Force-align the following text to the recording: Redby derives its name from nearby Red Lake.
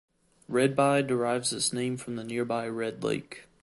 Redby 0.49 1.03
derives 1.05 1.53
its 1.53 1.71
name 1.71 1.95
from 1.95 2.15
nearby 2.15 2.67
Red 2.67 3.03
Lake. 3.03 3.45